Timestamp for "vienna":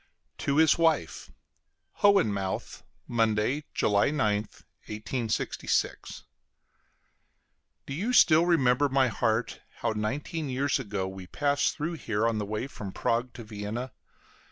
13.43-13.91